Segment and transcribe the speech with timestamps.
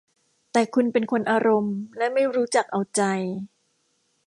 [0.51, 3.01] แต่คุณเป็นคนอารมณ์ และไม่รู้จักเอาใจ